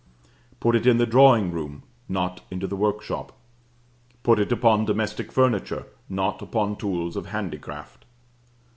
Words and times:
Put 0.59 0.75
it 0.75 0.87
in 0.87 0.97
the 0.97 1.05
drawing 1.05 1.51
room, 1.51 1.83
not 2.09 2.41
into 2.49 2.65
the 2.65 2.75
workshop; 2.75 3.37
put 4.23 4.39
it 4.39 4.51
upon 4.51 4.85
domestic 4.85 5.31
furniture, 5.31 5.85
not 6.09 6.41
upon 6.41 6.75
tools 6.77 7.15
of 7.15 7.27
handicraft. 7.27 8.05